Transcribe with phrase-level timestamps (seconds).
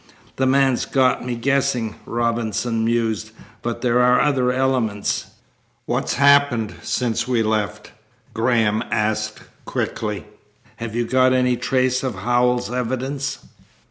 [0.37, 3.29] "The man's got me guessing," Robinson mused,
[3.61, 5.27] "but there are other elements."
[5.85, 7.91] "What's happened since we left?"
[8.33, 10.25] Graham asked quickly.
[10.77, 13.45] "Have you got any trace of Howells's evidence?"